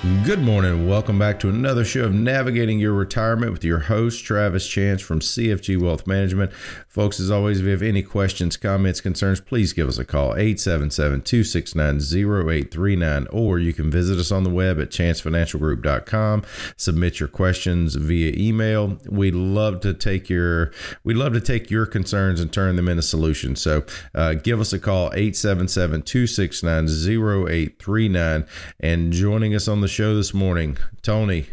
[0.00, 0.86] Good morning.
[0.86, 5.18] Welcome back to another show of Navigating Your Retirement with your host, Travis Chance from
[5.18, 6.52] CFG Wealth Management.
[6.86, 10.36] Folks, as always, if you have any questions, comments, concerns, please give us a call
[10.36, 16.44] 877 269 0839 or you can visit us on the web at chancefinancialgroup.com.
[16.76, 18.98] Submit your questions via email.
[19.08, 20.70] We love to take your
[21.02, 23.60] we love to take your concerns and turn them into solutions.
[23.60, 28.46] So uh, give us a call 877 269 0839
[28.78, 31.46] and joining us on the show this morning, Tony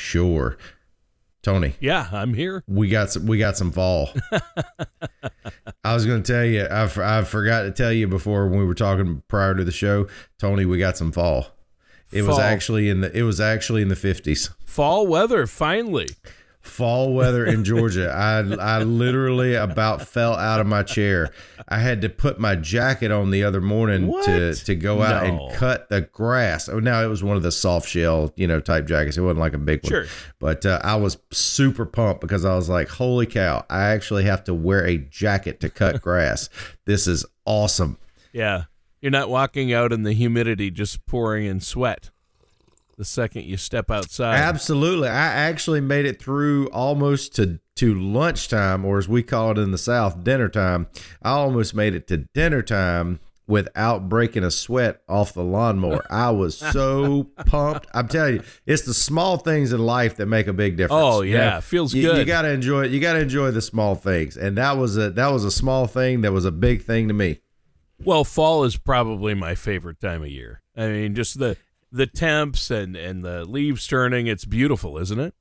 [0.00, 0.56] Sure.
[1.42, 1.74] Tony.
[1.80, 2.62] Yeah, I'm here.
[2.66, 3.26] We got some.
[3.26, 4.10] We got some fall.
[5.84, 6.64] I was going to tell you.
[6.64, 10.06] I, I forgot to tell you before when we were talking prior to the show,
[10.38, 10.66] Tony.
[10.66, 11.46] We got some fall.
[12.12, 12.30] It fall.
[12.30, 13.16] was actually in the.
[13.16, 14.50] It was actually in the fifties.
[14.66, 16.10] Fall weather finally
[16.60, 18.10] fall weather in Georgia.
[18.10, 21.30] I I literally about fell out of my chair.
[21.68, 24.24] I had to put my jacket on the other morning what?
[24.26, 25.46] to to go out no.
[25.46, 26.68] and cut the grass.
[26.68, 29.16] Oh, now it was one of the soft shell, you know, type jackets.
[29.16, 29.90] It wasn't like a big one.
[29.90, 30.06] Sure.
[30.38, 33.64] But uh, I was super pumped because I was like, "Holy cow!
[33.70, 36.48] I actually have to wear a jacket to cut grass.
[36.84, 37.98] this is awesome."
[38.32, 38.64] Yeah.
[39.00, 42.10] You're not walking out in the humidity just pouring in sweat
[43.00, 44.36] the second you step outside.
[44.36, 45.08] Absolutely.
[45.08, 49.70] I actually made it through almost to to lunchtime or as we call it in
[49.70, 50.86] the south dinner time.
[51.22, 56.04] I almost made it to dinner time without breaking a sweat off the lawnmower.
[56.10, 57.86] I was so pumped.
[57.94, 61.02] I'm telling you, it's the small things in life that make a big difference.
[61.02, 62.18] Oh yeah, you know, feels you, good.
[62.18, 62.90] You got to enjoy it.
[62.90, 64.36] You got to enjoy the small things.
[64.36, 67.14] And that was a that was a small thing that was a big thing to
[67.14, 67.40] me.
[68.04, 70.60] Well, fall is probably my favorite time of year.
[70.76, 71.56] I mean, just the
[71.92, 74.26] the temps and and the leaves turning.
[74.26, 75.34] It's beautiful, isn't it?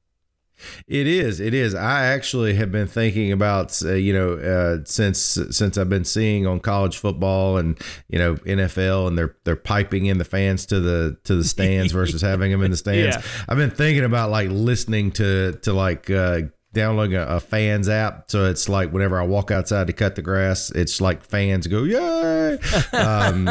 [0.87, 1.39] It is.
[1.39, 1.73] It is.
[1.73, 5.19] I actually have been thinking about, uh, you know, uh, since
[5.51, 10.07] since I've been seeing on college football and you know NFL, and they're they're piping
[10.07, 13.15] in the fans to the to the stands versus having them in the stands.
[13.15, 13.21] Yeah.
[13.47, 16.41] I've been thinking about like listening to to like uh,
[16.73, 18.29] downloading a, a, fans app.
[18.29, 21.83] So it's like whenever i walk outside to cut the grass it's like fans go
[21.83, 22.57] yay!
[22.93, 23.49] Um,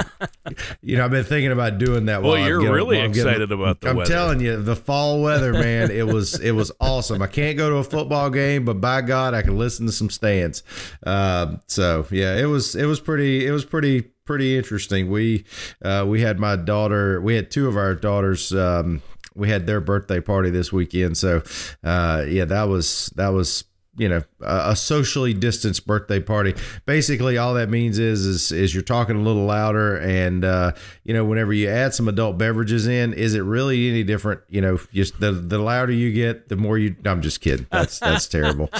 [0.82, 3.80] you know i've been thinking about doing that well you're getting, really excited getting, about
[3.80, 4.10] the i'm weather.
[4.10, 7.22] telling you the fall weather man it was it was awesome.
[7.22, 10.10] I can't go to a football game but by god i can listen to some
[10.10, 10.62] stands.
[11.04, 15.10] Uh, so yeah it was it was pretty it was pretty pretty interesting.
[15.10, 15.44] We
[15.82, 19.02] uh, we had my daughter we had two of our daughters um,
[19.38, 21.16] we had their birthday party this weekend.
[21.16, 21.42] So,
[21.84, 23.64] uh, yeah, that was that was
[23.98, 26.54] you know a, socially distanced birthday party.
[26.86, 30.72] Basically all that means is is, is you're talking a little louder and uh,
[31.04, 34.40] you know whenever you add some adult beverages in is it really any different?
[34.48, 37.66] You know just the the louder you get the more you i'm just kidding.
[37.70, 38.70] That's that's terrible.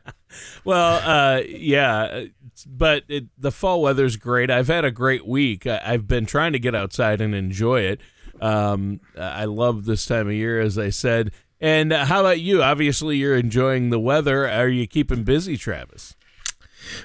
[0.62, 2.27] Well uh, yeah
[2.66, 4.50] but it, the fall weather's great.
[4.50, 5.66] I've had a great week.
[5.66, 8.00] I've been trying to get outside and enjoy it
[8.41, 11.32] um, I love this time of year, as I said.
[11.60, 12.62] And how about you?
[12.62, 14.49] Obviously, you're enjoying the weather.
[14.49, 16.15] Are you keeping busy, Travis?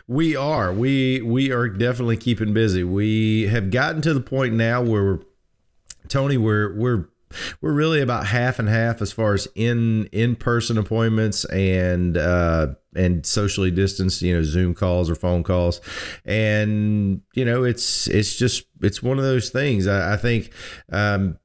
[0.08, 0.72] We are.
[0.72, 2.84] We we are definitely keeping busy.
[2.84, 5.20] We have gotten to the point now where
[6.08, 7.06] Tony, we're we're
[7.62, 12.68] we're really about half and half as far as in in person appointments and uh,
[12.96, 15.82] and socially distanced, you know, Zoom calls or phone calls,
[16.26, 19.88] and you know, it's it's just it's one of those things.
[19.88, 20.52] I, I think
[20.92, 21.38] um,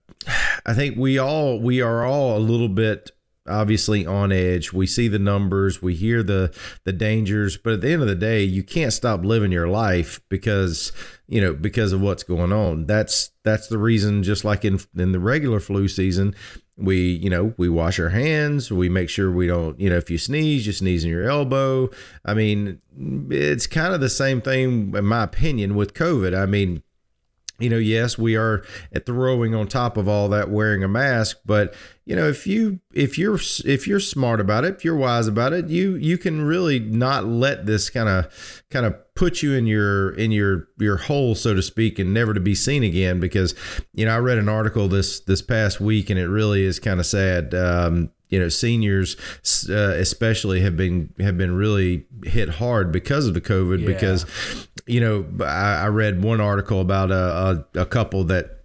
[0.67, 3.13] I think we all we are all a little bit
[3.49, 4.73] obviously on edge.
[4.73, 6.55] We see the numbers, we hear the
[6.85, 10.21] the dangers, but at the end of the day, you can't stop living your life
[10.29, 10.93] because
[11.29, 12.87] you know because of what's going on.
[12.87, 14.23] That's that's the reason.
[14.23, 16.35] Just like in in the regular flu season,
[16.77, 18.71] we you know we wash our hands.
[18.71, 21.91] We make sure we don't you know if you sneeze, you sneeze in your elbow.
[22.25, 22.81] I mean,
[23.31, 26.37] it's kind of the same thing in my opinion with COVID.
[26.37, 26.83] I mean
[27.59, 31.39] you know, yes, we are at throwing on top of all that wearing a mask,
[31.45, 31.75] but
[32.05, 35.53] you know, if you if you're if you're smart about it, if you're wise about
[35.53, 39.67] it, you you can really not let this kind of kind of put you in
[39.67, 43.21] your in your your hole, so to speak, and never to be seen again.
[43.21, 43.55] Because
[43.93, 47.01] you know, I read an article this this past week, and it really is kind
[47.01, 47.55] of sad.
[47.55, 49.17] Um, you know seniors
[49.69, 53.87] uh, especially have been have been really hit hard because of the covid yeah.
[53.87, 54.27] because
[54.87, 58.59] you know I, I, read one article about a, a, a couple that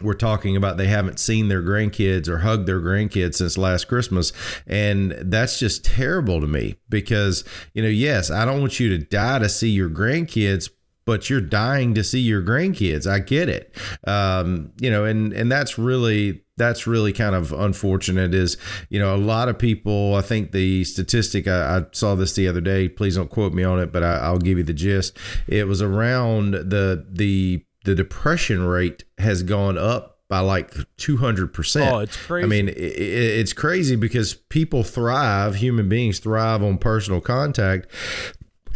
[0.00, 4.32] were talking about they haven't seen their grandkids or hugged their grandkids since last Christmas.
[4.66, 7.44] And that's just terrible to me because,
[7.74, 10.70] you know, yes, I don't want you to die to see your grandkids,
[11.04, 13.10] but you're dying to see your grandkids.
[13.10, 13.74] I get it.
[14.06, 18.56] Um, you know, and and that's really that's really kind of unfortunate is
[18.88, 22.48] you know a lot of people i think the statistic I, I, saw this the
[22.48, 25.16] other day please don't quote me on it but I, will give you the gist
[25.46, 31.90] it was around the the the depression rate has gone up by like 200%.
[31.90, 32.44] Oh, it's crazy.
[32.44, 37.86] I mean, it, it's crazy because people thrive, human beings thrive on personal contact.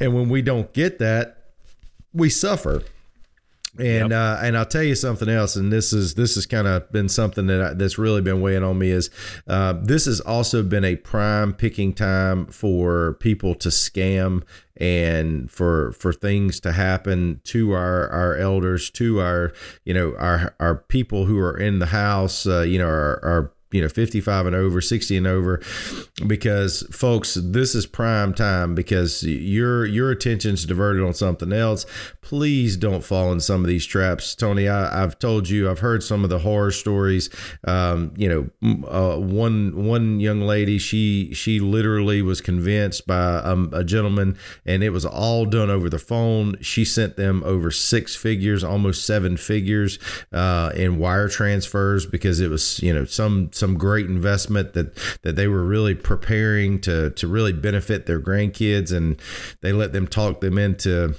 [0.00, 1.37] And when we don't get that,
[2.12, 2.82] we suffer.
[3.79, 4.13] And yep.
[4.13, 7.09] uh, and I'll tell you something else, and this is this has kind of been
[7.09, 9.09] something that I, that's really been weighing on me is
[9.47, 14.43] uh, this has also been a prime picking time for people to scam
[14.77, 19.55] and for for things to happen to our our elders, to our
[19.85, 23.53] you know our our people who are in the house, uh, you know our, our
[23.73, 25.61] you know 55 and over 60 and over
[26.27, 31.87] because folks this is prime time because your your attention's diverted on something else.
[32.21, 34.35] Please don't fall in some of these traps.
[34.35, 37.31] Tony I, have told you i've heard some of the horror stories.
[37.65, 43.71] Um, you know uh, one one young lady she she literally was convinced by um,
[43.73, 44.37] a gentleman
[44.67, 46.57] and it was all done over the phone.
[46.61, 49.99] She sent them over six figures almost seven figures
[50.33, 55.37] uh, in wire transfers because it was you know some some great investment that that
[55.37, 59.23] they were really preparing to to really benefit their grandkids, and
[59.61, 61.14] they let them talk them into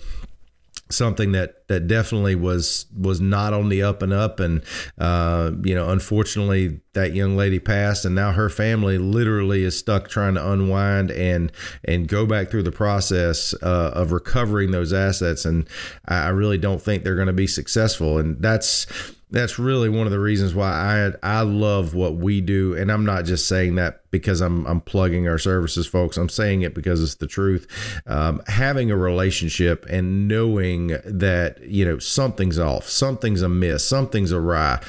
[0.89, 4.41] something that that definitely was was not on the up and up.
[4.41, 4.61] And
[4.97, 10.09] uh, you know unfortunately that young lady passed and now her family literally is stuck
[10.09, 11.49] trying to unwind and
[11.85, 15.45] and go back through the process uh, of recovering those assets.
[15.45, 15.65] And
[16.09, 18.17] I really don't think they're going to be successful.
[18.17, 18.85] And that's
[19.33, 23.03] that's really one of the reasons why I I love what we do, and I'm
[23.03, 26.17] not just saying that because I'm I'm plugging our services, folks.
[26.17, 27.67] I'm saying it because it's the truth.
[28.05, 34.79] Um, having a relationship and knowing that you know something's off, something's amiss, something's awry.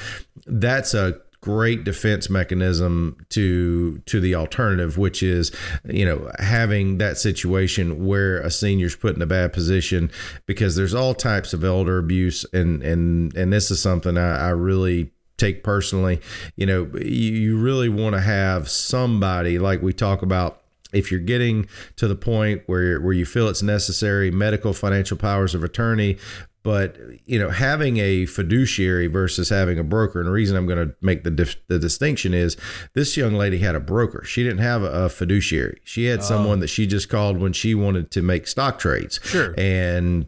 [0.45, 5.51] That's a great defense mechanism to to the alternative which is
[5.87, 10.09] you know having that situation where a senior's put in a bad position
[10.47, 12.45] because there's all types of elder abuse.
[12.51, 16.19] And and and this is something I, I really take personally.
[16.55, 20.63] You know you, you really want to have somebody like we talk about
[20.95, 25.53] if you're getting to the point where where you feel it's necessary medical financial powers
[25.53, 26.17] of attorney
[26.65, 26.97] but
[27.27, 30.95] you know, having a fiduciary versus having a broker, and the reason I'm going to
[30.99, 32.57] make the dif- the distinction is
[32.95, 34.23] this young lady had a broker.
[34.23, 35.79] She didn't have a, fiduciary.
[35.83, 36.23] She had oh.
[36.23, 39.19] someone that she just called when she wanted to make stock trades.
[39.23, 39.53] Sure.
[39.59, 40.25] And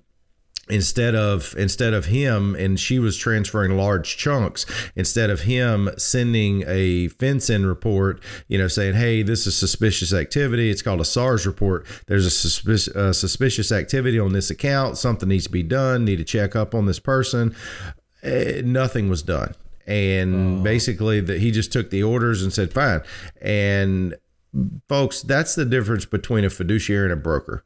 [0.69, 4.65] instead of instead of him and she was transferring large chunks
[4.95, 10.69] instead of him sending a FinCEN report you know saying hey this is suspicious activity.
[10.69, 11.85] It's called a SARS report.
[12.07, 14.97] There's a suspicious, uh, suspicious activity on this account.
[14.97, 16.05] Something needs to be done.
[16.05, 17.55] Need to check up on this person.
[18.23, 19.53] Uh, nothing was done.
[19.85, 20.63] And oh.
[20.63, 23.01] basically that he just took the orders and said fine.
[23.41, 24.15] And
[24.89, 27.63] folks that's the difference between a fiduciary and a broker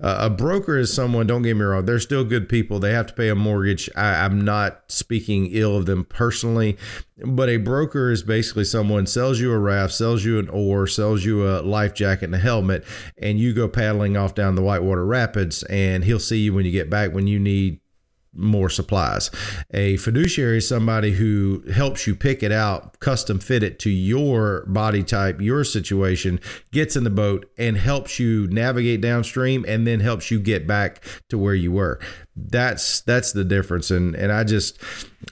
[0.00, 2.78] uh, a broker is someone, don't get me wrong, they're still good people.
[2.78, 3.88] They have to pay a mortgage.
[3.96, 6.76] I, I'm not speaking ill of them personally,
[7.24, 11.24] but a broker is basically someone sells you a raft, sells you an oar, sells
[11.24, 12.84] you a life jacket and a helmet,
[13.18, 16.72] and you go paddling off down the Whitewater Rapids, and he'll see you when you
[16.72, 17.80] get back when you need
[18.34, 19.30] more supplies.
[19.72, 24.64] A fiduciary is somebody who helps you pick it out, custom fit it to your
[24.66, 30.00] body type, your situation, gets in the boat and helps you navigate downstream and then
[30.00, 32.00] helps you get back to where you were
[32.34, 33.90] that's that's the difference.
[33.90, 34.78] And and I just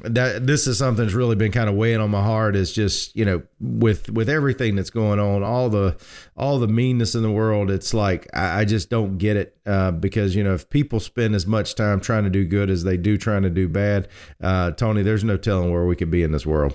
[0.03, 3.15] that this is something that's really been kind of weighing on my heart is just
[3.17, 5.97] you know with with everything that's going on all the
[6.37, 9.91] all the meanness in the world it's like I, I just don't get it uh,
[9.91, 12.97] because you know if people spend as much time trying to do good as they
[12.97, 14.09] do trying to do bad
[14.43, 16.75] uh, Tony there's no telling where we could be in this world.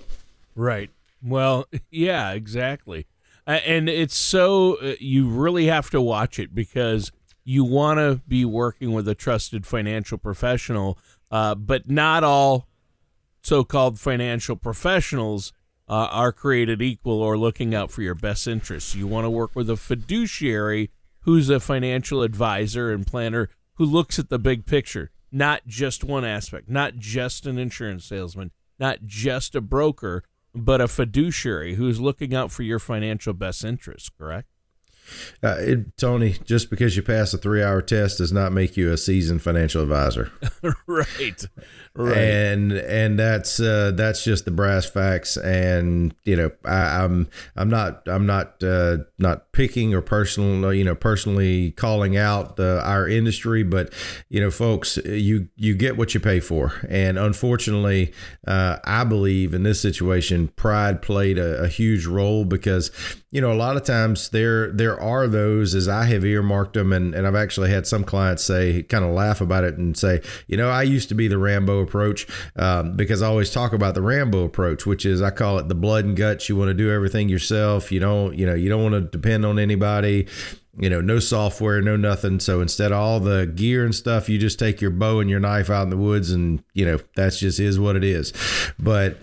[0.55, 0.89] Right.
[1.23, 3.07] Well yeah exactly.
[3.47, 7.11] And it's so uh, you really have to watch it because
[7.45, 10.97] you want to be working with a trusted financial professional,
[11.31, 12.67] uh, but not all
[13.43, 15.53] so-called financial professionals
[15.87, 18.95] uh, are created equal or looking out for your best interests.
[18.95, 20.89] You want to work with a fiduciary
[21.21, 26.25] who's a financial advisor and planner who looks at the big picture, not just one
[26.25, 28.49] aspect, not just an insurance salesman,
[28.79, 30.23] not just a broker,
[30.55, 34.47] but a fiduciary who's looking out for your financial best interests, correct?
[35.43, 38.91] Uh, it, Tony, just because you pass a three hour test does not make you
[38.91, 40.31] a seasoned financial advisor.
[40.87, 41.45] right.
[41.97, 42.17] Right.
[42.17, 45.37] And and that's uh, that's just the brass facts.
[45.37, 50.73] And you know, I, am I'm, I'm not I'm not uh, not picking or personal
[50.73, 53.93] you know personally calling out the, our industry, but
[54.27, 56.73] you know, folks, you you get what you pay for.
[56.89, 58.13] And unfortunately,
[58.45, 62.91] uh, I believe in this situation, pride played a, a huge role because
[63.31, 66.93] you know a lot of times there there are those as I have earmarked them,
[66.93, 70.21] and and I've actually had some clients say kind of laugh about it and say,
[70.47, 73.93] you know, I used to be the Rambo approach um, because I always talk about
[73.93, 76.47] the Rambo approach, which is I call it the blood and guts.
[76.47, 77.91] You want to do everything yourself.
[77.91, 80.27] You don't, you know, you don't want to depend on anybody
[80.77, 82.37] you know, no software, no nothing.
[82.41, 85.39] So instead of all the gear and stuff, you just take your bow and your
[85.39, 88.33] knife out in the woods, and you know that's just is what it is.
[88.77, 89.17] But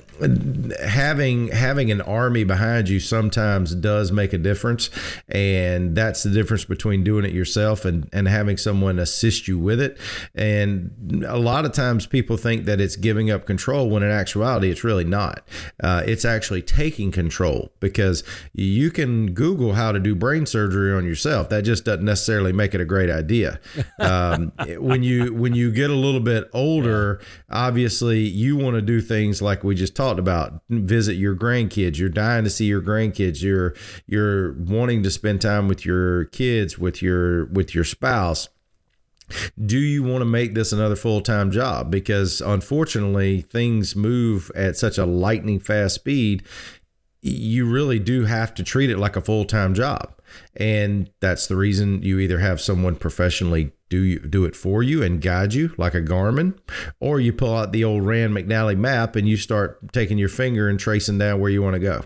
[0.85, 4.91] having having an army behind you sometimes does make a difference.
[5.29, 9.81] And that's the difference between doing it yourself and and having someone assist you with
[9.81, 9.99] it.
[10.35, 14.71] And a lot of times people think that it's giving up control when in actuality
[14.71, 15.47] it's really not.
[15.83, 21.05] Uh, it's actually taking control because you can google how to do brain surgery on
[21.05, 21.49] yourself.
[21.49, 23.61] That just doesn't necessarily make it a great idea.
[23.99, 29.01] Um, when you when you get a little bit older obviously you want to do
[29.01, 31.99] things like we just talked talked about visit your grandkids.
[31.99, 33.43] You're dying to see your grandkids.
[33.43, 33.75] You're
[34.07, 38.49] you're wanting to spend time with your kids with your with your spouse.
[39.65, 41.91] Do you want to make this another full-time job?
[41.91, 46.43] Because unfortunately things move at such a lightning fast speed
[47.23, 50.13] you really do have to treat it like a full-time job
[50.57, 55.03] and that's the reason you either have someone professionally do you do it for you
[55.03, 56.59] and guide you like a Garmin,
[56.99, 60.67] or you pull out the old Rand McNally map and you start taking your finger
[60.67, 62.03] and tracing down where you want to go.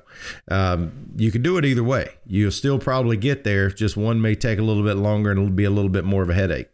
[0.51, 2.15] Um, you can do it either way.
[2.27, 3.71] You'll still probably get there.
[3.71, 6.25] Just one may take a little bit longer and it'll be a little bit more
[6.25, 6.69] of a headache.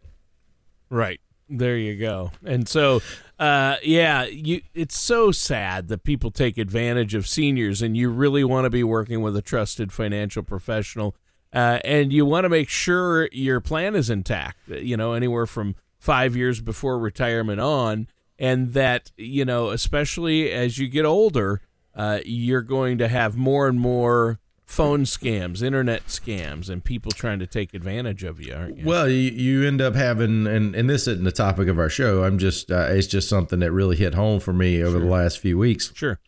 [0.89, 1.21] Right
[1.59, 2.33] there, you go.
[2.45, 3.03] And so,
[3.39, 4.63] uh, yeah, you.
[4.75, 8.85] It's so sad that people take advantage of seniors, and you really want to be
[8.85, 11.15] working with a trusted financial professional
[11.53, 14.59] uh, and you want to make sure your plan is intact.
[14.69, 20.79] You know, anywhere from five years before retirement on, and that you know, especially as
[20.79, 21.61] you get older,
[21.95, 27.39] uh, you're going to have more and more phone scams, internet scams, and people trying
[27.39, 28.87] to take advantage of you, aren't you?
[28.87, 32.25] Well, you, you end up having, and, and this isn't the topic of our show.
[32.25, 35.01] I'm just, uh, it's just something that really hit home for me over sure.
[35.01, 35.93] the last few weeks.
[35.95, 36.19] Sure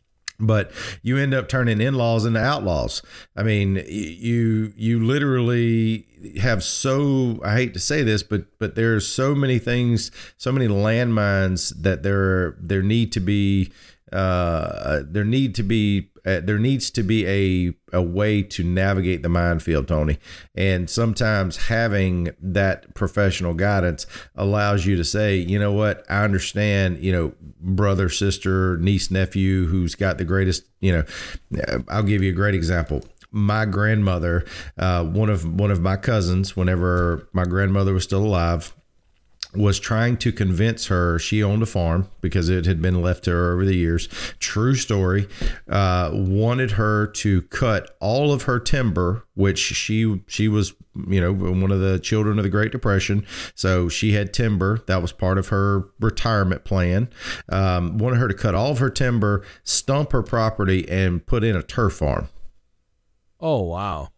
[0.41, 0.71] but
[1.03, 3.03] you end up turning in-laws into outlaws.
[3.37, 6.07] I mean, you you literally
[6.41, 10.69] have so I hate to say this, but but there's so many things, so many
[10.69, 13.73] landmines that there there need to be
[14.15, 19.23] uh, there need to be uh, there needs to be a a way to navigate
[19.23, 20.19] the minefield, Tony.
[20.55, 24.07] And sometimes having that professional guidance
[24.37, 29.67] allows you to say, you know what, I understand, you know, brother, sister, niece, nephew
[29.67, 33.05] who's got the greatest, you know, I'll give you a great example
[33.35, 34.45] my grandmother,
[34.79, 38.73] uh, one of one of my cousins, whenever my grandmother was still alive,
[39.57, 43.31] was trying to convince her she owned a farm because it had been left to
[43.31, 44.09] her over the years.
[44.39, 45.29] True story.
[45.69, 50.75] Uh, wanted her to cut all of her timber, which she she was
[51.09, 55.03] you know one of the children of the Great Depression, so she had timber that
[55.03, 57.09] was part of her retirement plan.
[57.49, 61.57] Um, wanted her to cut all of her timber, stump her property, and put in
[61.57, 62.29] a turf farm.
[63.41, 64.11] Oh wow!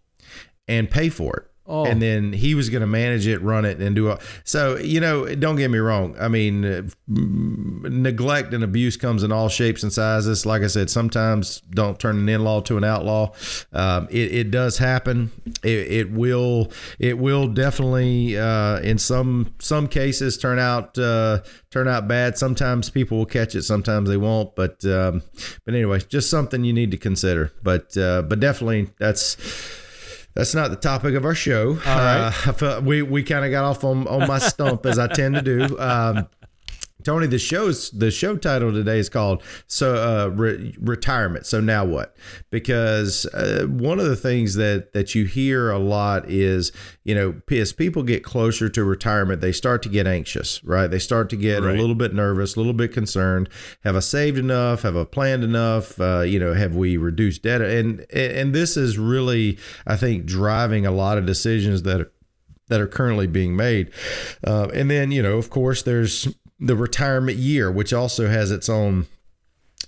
[0.68, 1.45] And pay for it.
[1.68, 1.84] Oh.
[1.84, 4.20] And then he was going to manage it, run it, and do it.
[4.44, 6.16] So, you know, don't get me wrong.
[6.18, 10.46] I mean, uh, neglect and abuse comes in all shapes and sizes.
[10.46, 13.32] Like I said, sometimes don't turn an in-law to an outlaw.
[13.72, 15.32] Um, it, it, does happen.
[15.64, 16.70] It, it, will.
[17.00, 22.38] It will definitely, uh, in some some cases, turn out uh, turn out bad.
[22.38, 23.62] Sometimes people will catch it.
[23.62, 24.54] Sometimes they won't.
[24.54, 25.22] But um,
[25.64, 27.52] but anyway, just something you need to consider.
[27.62, 29.36] But uh, but definitely that's
[30.36, 31.70] that's not the topic of our show.
[31.70, 32.62] All right.
[32.62, 35.42] Uh, we we kind of got off on, on my stump as I tend to
[35.42, 35.78] do.
[35.78, 36.28] Um,
[37.06, 41.84] Tony, the show's the show title today is called "So uh, Re- Retirement." So now
[41.84, 42.16] what?
[42.50, 46.72] Because uh, one of the things that that you hear a lot is,
[47.04, 50.88] you know, as people get closer to retirement, they start to get anxious, right?
[50.88, 51.76] They start to get right.
[51.76, 53.48] a little bit nervous, a little bit concerned.
[53.84, 54.82] Have I saved enough?
[54.82, 56.00] Have I planned enough?
[56.00, 57.60] Uh, you know, have we reduced debt?
[57.60, 62.00] And and this is really, I think, driving a lot of decisions that.
[62.00, 62.12] Are,
[62.68, 63.92] that are currently being made.
[64.44, 66.26] Uh, and then, you know, of course, there's
[66.58, 69.06] the retirement year, which also has its own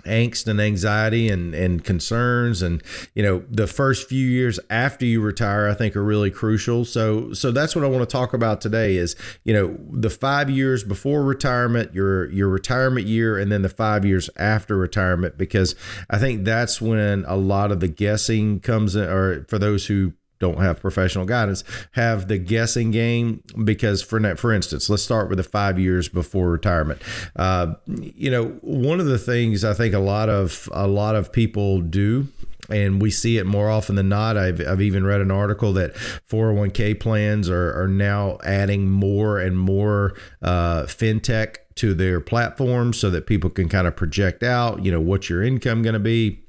[0.04, 2.62] angst and anxiety and, and concerns.
[2.62, 2.82] And
[3.14, 6.84] you know the first few years after you retire i think are really crucial.
[6.84, 10.50] So so that's what i want to talk about today is you know the five
[10.50, 15.74] years before retirement your your retirement year and then the five years after retirement because
[16.10, 20.12] i think that's when a lot of the guessing comes in or for those who
[20.38, 25.38] don't have professional guidance have the guessing game because for for instance let's start with
[25.38, 27.00] the five years before retirement
[27.36, 31.32] uh, you know one of the things i think a lot of a lot of
[31.32, 32.28] people do
[32.70, 34.36] and we see it more often than not.
[34.36, 39.58] I've, I've even read an article that 401k plans are, are now adding more and
[39.58, 44.92] more uh, fintech to their platforms so that people can kind of project out, you
[44.92, 46.40] know, what's your income going to be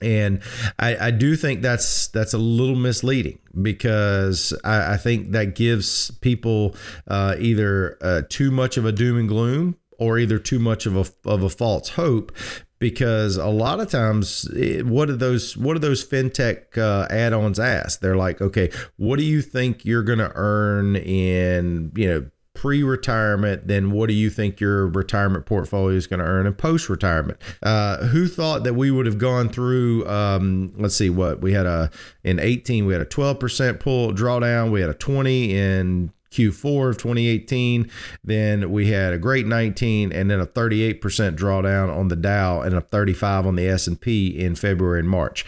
[0.00, 0.42] and
[0.78, 6.10] I, I, do think that's that's a little misleading because I, I think that gives
[6.20, 6.74] people
[7.08, 10.96] uh, either uh, too much of a doom and gloom or either too much of
[10.96, 12.32] a of a false hope
[12.78, 17.60] because a lot of times it, what do those what do those fintech uh, add-ons
[17.60, 18.00] ask?
[18.00, 23.66] They're like okay what do you think you're going to earn in you know pre-retirement,
[23.66, 27.38] then what do you think your retirement portfolio is going to earn in post-retirement?
[27.62, 30.06] Uh, who thought that we would have gone through?
[30.08, 31.90] Um, let's see, what we had a
[32.24, 36.98] in 18, we had a 12% pull drawdown, we had a 20 in Q4 of
[36.98, 37.90] 2018.
[38.22, 42.74] Then we had a great 19 and then a 38% drawdown on the Dow and
[42.74, 45.44] a 35 on the S&P in February and March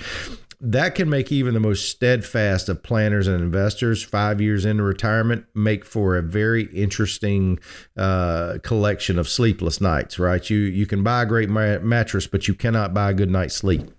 [0.64, 5.44] that can make even the most steadfast of planners and investors five years into retirement
[5.56, 7.58] make for a very interesting
[7.96, 10.48] uh, collection of sleepless nights right?
[10.48, 13.90] You you can buy a great mattress but you cannot buy a good night's sleep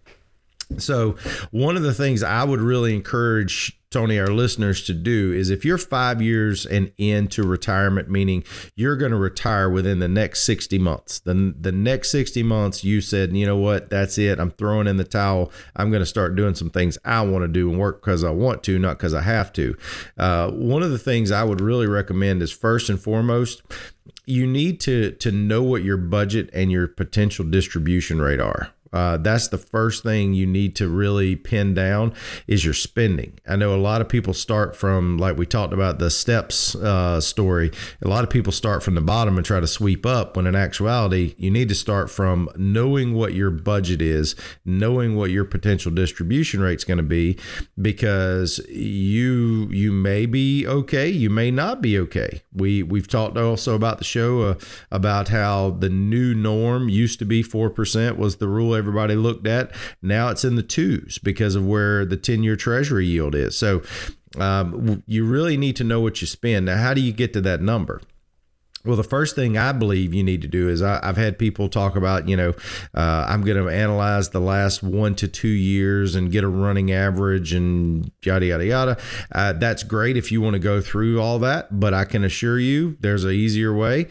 [0.80, 1.15] so
[1.51, 5.63] one of the things i would really encourage Tony, our listeners to do is if
[5.63, 8.44] you're five years and into retirement, meaning
[8.75, 13.01] you're going to retire within the next 60 months, then the next 60 months you
[13.01, 14.39] said, you know what, that's it.
[14.39, 15.51] I'm throwing in the towel.
[15.75, 18.32] I'm going to start doing some things I want to do and work because I
[18.32, 19.77] want to, not because I have to.
[20.18, 23.62] Uh, one of the things I would really recommend is first and foremost,
[24.26, 28.71] you need to to know what your budget and your potential distribution rate are.
[28.93, 32.13] Uh, that's the first thing you need to really pin down
[32.47, 33.39] is your spending.
[33.47, 37.19] I know a lot of people start from like we talked about the steps uh,
[37.19, 37.71] story.
[38.03, 40.38] A lot of people start from the bottom and try to sweep up.
[40.38, 45.32] When in actuality, you need to start from knowing what your budget is, knowing what
[45.32, 47.38] your potential distribution rate is going to be,
[47.82, 52.41] because you you may be okay, you may not be okay.
[52.53, 54.56] We we've talked also about the show uh,
[54.91, 59.48] about how the new norm used to be four percent was the rule everybody looked
[59.48, 59.72] at.
[60.02, 63.58] Now it's in the twos because of where the 10 year treasury yield is.
[63.58, 63.82] So
[64.38, 66.65] um, you really need to know what you spend.
[66.65, 68.02] Now, how do you get to that number?
[68.86, 71.69] Well, the first thing I believe you need to do is I, have had people
[71.69, 72.50] talk about, you know,
[72.93, 76.91] uh, I'm going to analyze the last one to two years and get a running
[76.91, 78.98] average and yada, yada, yada.
[79.32, 82.60] Uh, that's great if you want to go through all that, but I can assure
[82.60, 84.08] you there's an easier way.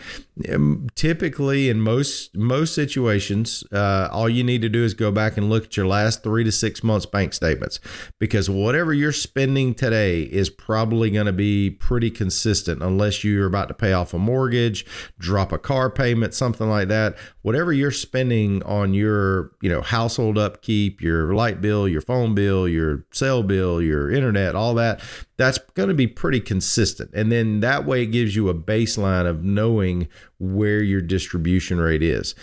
[0.52, 5.36] Um, typically, in most most situations, uh, all you need to do is go back
[5.36, 7.80] and look at your last three to six months bank statements
[8.18, 13.68] because whatever you're spending today is probably going to be pretty consistent unless you're about
[13.68, 14.84] to pay off a mortgage mortgage,
[15.18, 17.16] drop a car payment, something like that.
[17.42, 22.68] Whatever you're spending on your, you know, household upkeep, your light bill, your phone bill,
[22.68, 25.00] your cell bill, your internet, all that,
[25.42, 27.10] that's going to be pretty consistent.
[27.12, 32.02] And then that way it gives you a baseline of knowing where your distribution rate
[32.02, 32.34] is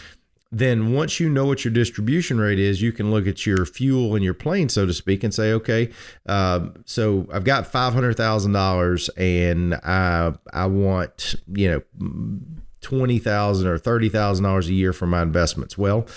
[0.52, 4.16] then once you know what your distribution rate is, you can look at your fuel
[4.16, 5.92] and your plane, so to speak, and say, okay,
[6.26, 12.40] uh, so I've got five hundred thousand dollars, and I I want you know
[12.82, 15.78] twenty thousand or thirty thousand dollars a year for my investments.
[15.78, 16.08] Well,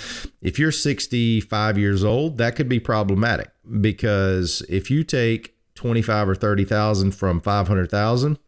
[0.40, 6.02] if you're sixty five years old, that could be problematic because if you take twenty
[6.02, 8.38] five or thirty thousand from five hundred thousand.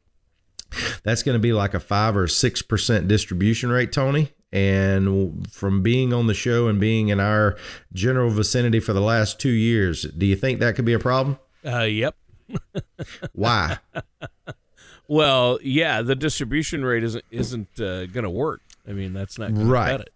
[1.02, 4.32] That's going to be like a five or six percent distribution rate, Tony.
[4.52, 7.56] And from being on the show and being in our
[7.92, 11.38] general vicinity for the last two years, do you think that could be a problem?
[11.66, 12.14] Uh, yep.
[13.32, 13.78] Why?
[15.08, 18.62] Well, yeah, the distribution rate isn't isn't uh, going to work.
[18.88, 20.08] I mean, that's not right.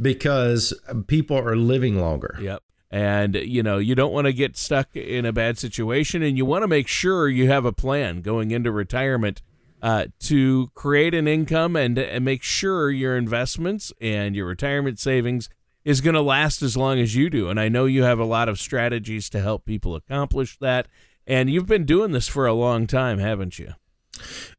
[0.00, 0.74] Because
[1.06, 2.38] people are living longer.
[2.40, 2.62] Yep.
[2.90, 6.44] And you know, you don't want to get stuck in a bad situation, and you
[6.44, 9.42] want to make sure you have a plan going into retirement
[9.82, 15.48] uh, to create an income and, and make sure your investments and your retirement savings
[15.84, 17.48] is going to last as long as you do.
[17.48, 20.88] And I know you have a lot of strategies to help people accomplish that.
[21.26, 23.74] And you've been doing this for a long time, haven't you?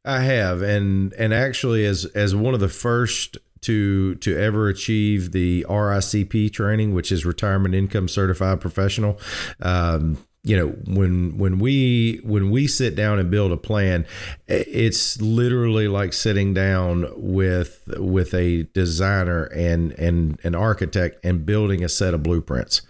[0.05, 5.31] I have, and and actually, as as one of the first to to ever achieve
[5.31, 9.19] the RICP training, which is Retirement Income Certified Professional.
[9.61, 10.17] Um,
[10.47, 14.05] you know when when we when we sit down and build a plan
[14.47, 21.83] it's literally like sitting down with with a designer and and an architect and building
[21.83, 22.81] a set of blueprints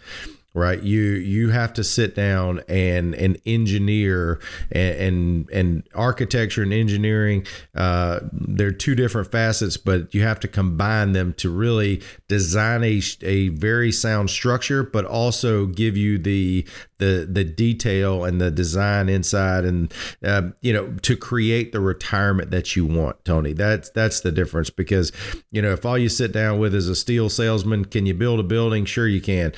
[0.58, 0.82] right?
[0.82, 4.40] You you have to sit down and and engineer
[4.72, 10.48] and and, and architecture and engineering uh, they're two different facets but you have to
[10.48, 16.68] combine them to really design a, a very sound structure but also give you the
[16.98, 19.94] the the detail and the design inside and
[20.24, 23.54] uh, you know to create the retirement that you want tony.
[23.54, 25.12] That's that's the difference because
[25.52, 28.40] you know if all you sit down with is a steel salesman can you build
[28.40, 28.86] a building?
[28.86, 29.54] Sure you can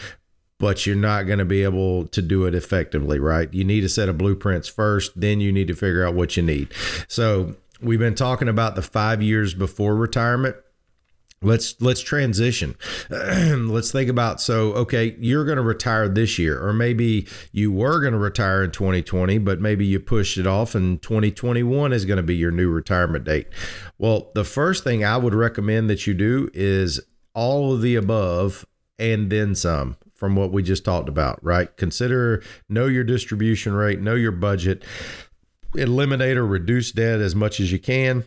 [0.59, 3.51] but you're not going to be able to do it effectively, right?
[3.53, 6.43] You need a set of blueprints first, then you need to figure out what you
[6.43, 6.71] need.
[7.07, 10.57] So, we've been talking about the 5 years before retirement
[11.41, 12.75] let's let's transition
[13.09, 18.01] let's think about so okay you're going to retire this year or maybe you were
[18.01, 22.17] going to retire in 2020 but maybe you pushed it off and 2021 is going
[22.17, 23.47] to be your new retirement date
[23.97, 26.99] well the first thing i would recommend that you do is
[27.33, 28.65] all of the above
[28.99, 31.75] and then some from what we just talked about, right?
[31.77, 34.83] Consider know your distribution rate, know your budget,
[35.75, 38.25] eliminate or reduce debt as much as you can.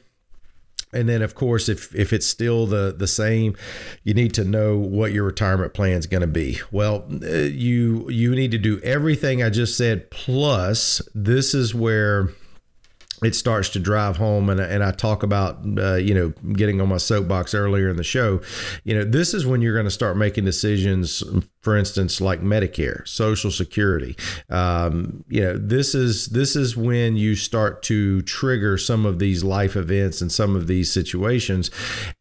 [0.95, 3.57] And then, of course, if if it's still the the same,
[4.05, 6.61] you need to know what your retirement plan is going to be.
[6.71, 10.11] Well, uh, you you need to do everything I just said.
[10.11, 12.29] Plus, this is where
[13.23, 16.89] it starts to drive home and, and I talk about uh, you know getting on
[16.89, 18.41] my soapbox earlier in the show
[18.85, 21.23] you know this is when you're going to start making decisions
[21.63, 24.17] for instance like Medicare social security.
[24.51, 29.45] Um, you know this is this is when you start to trigger some of these
[29.45, 31.71] life events and some of these situations.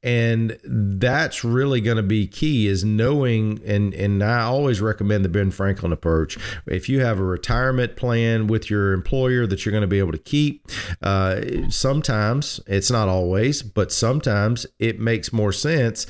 [0.04, 5.30] And that's really going to be key is knowing and and I always recommend the
[5.30, 6.38] Ben Franklin approach.
[6.68, 10.12] If you have a retirement plan with your employer that you're going to be able
[10.12, 10.68] to keep
[11.02, 16.08] uh, sometimes it's not always, but sometimes it makes more sense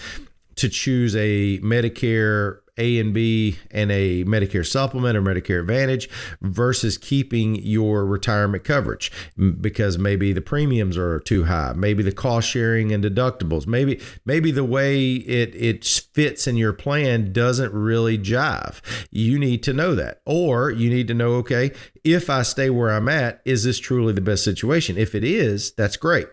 [0.56, 6.10] to choose a Medicare a and B and a Medicare supplement or Medicare Advantage
[6.42, 9.12] versus keeping your retirement coverage
[9.60, 14.52] because maybe the premiums are too high, maybe the cost sharing and deductibles, maybe maybe
[14.52, 18.82] the way it it fits in your plan doesn't really jive.
[19.10, 20.22] You need to know that.
[20.26, 21.72] Or you need to know okay,
[22.04, 24.98] if I stay where I'm at, is this truly the best situation?
[24.98, 26.28] If it is, that's great.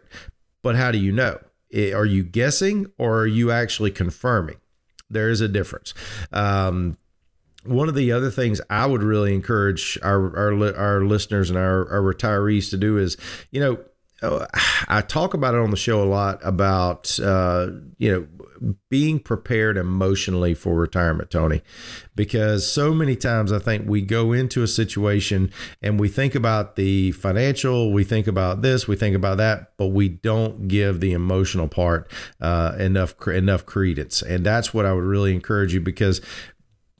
[0.62, 1.38] But how do you know?
[1.72, 4.56] Eh, are you guessing or are you actually confirming?
[5.10, 5.94] There is a difference.
[6.32, 6.98] Um,
[7.64, 11.90] one of the other things I would really encourage our our, our listeners and our,
[11.90, 13.16] our retirees to do is,
[13.50, 13.78] you know,
[14.22, 14.46] uh,
[14.88, 17.68] I talk about it on the show a lot about uh,
[17.98, 18.37] you know
[18.88, 21.62] being prepared emotionally for retirement, Tony,
[22.14, 25.50] because so many times I think we go into a situation
[25.82, 29.88] and we think about the financial, we think about this, we think about that, but
[29.88, 35.04] we don't give the emotional part uh, enough enough credence, and that's what I would
[35.04, 36.20] really encourage you because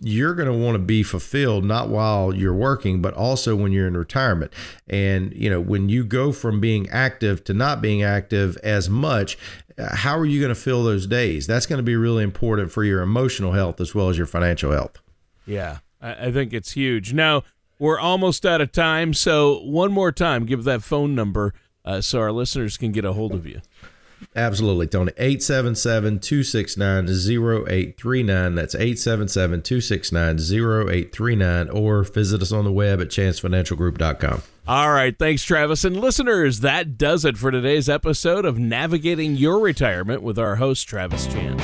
[0.01, 3.87] you're going to want to be fulfilled not while you're working but also when you're
[3.87, 4.53] in retirement.
[4.89, 9.39] And you know when you go from being active to not being active as much
[9.79, 11.47] uh, how are you going to fill those days?
[11.47, 14.73] That's going to be really important for your emotional health as well as your financial
[14.73, 14.99] health.
[15.47, 17.13] Yeah i think it's huge.
[17.13, 17.43] Now
[17.79, 22.21] we're almost out of time so one more time give that phone number uh, so
[22.21, 23.61] our listeners can get a hold of you
[24.39, 25.11] Absolutely, Tony.
[25.19, 28.55] 877 269 0839.
[28.55, 31.71] That's 877 269 0839.
[31.71, 34.43] Or visit us on the web at chancefinancialgroup.com.
[34.69, 35.19] All right.
[35.19, 35.85] Thanks, Travis.
[35.85, 40.87] And listeners, that does it for today's episode of Navigating Your Retirement with our host,
[40.87, 41.63] Travis Chance.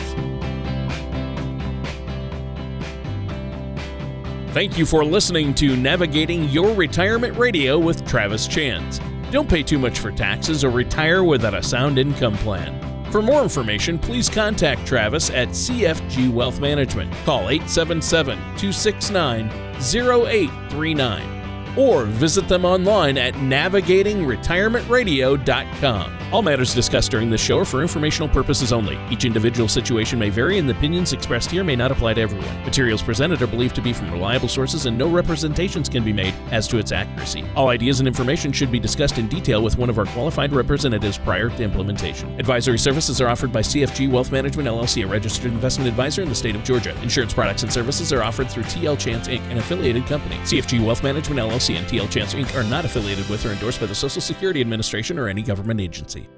[4.52, 8.98] Thank you for listening to Navigating Your Retirement Radio with Travis Chance.
[9.34, 12.80] Don't pay too much for taxes or retire without a sound income plan.
[13.10, 17.12] For more information, please contact Travis at CFG Wealth Management.
[17.24, 19.48] Call 877 269
[19.80, 21.33] 0839
[21.76, 26.18] or visit them online at navigatingretirementradio.com.
[26.32, 28.98] All matters discussed during this show are for informational purposes only.
[29.08, 32.64] Each individual situation may vary, and the opinions expressed here may not apply to everyone.
[32.64, 36.34] Materials presented are believed to be from reliable sources, and no representations can be made
[36.50, 37.44] as to its accuracy.
[37.54, 41.18] All ideas and information should be discussed in detail with one of our qualified representatives
[41.18, 42.28] prior to implementation.
[42.40, 46.34] Advisory services are offered by CFG Wealth Management LLC, a registered investment advisor in the
[46.34, 47.00] state of Georgia.
[47.02, 50.34] Insurance products and services are offered through TL Chance Inc., an affiliated company.
[50.38, 52.54] CFG Wealth Management LLC and TL Chance Inc.
[52.54, 56.28] are not affiliated with or endorsed by the Social Security Administration or any government agency.